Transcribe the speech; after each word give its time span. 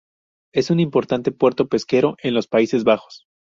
Es 0.51 0.71
un 0.71 0.79
importante 0.79 1.31
puerto 1.31 1.67
pesquero 1.67 2.17
en 2.23 2.33
los 2.33 2.47
Países 2.47 2.83
Bajos. 2.83 3.27